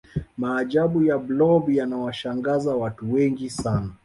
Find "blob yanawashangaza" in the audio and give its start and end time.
1.17-2.75